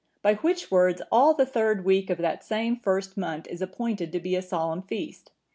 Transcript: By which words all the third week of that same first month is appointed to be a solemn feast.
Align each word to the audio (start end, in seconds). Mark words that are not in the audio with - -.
By 0.23 0.33
which 0.37 0.71
words 0.71 1.03
all 1.11 1.35
the 1.35 1.45
third 1.45 1.85
week 1.85 2.09
of 2.09 2.17
that 2.17 2.43
same 2.43 2.75
first 2.75 3.17
month 3.17 3.45
is 3.45 3.61
appointed 3.61 4.11
to 4.13 4.19
be 4.19 4.35
a 4.35 4.41
solemn 4.41 4.81
feast. 4.81 5.29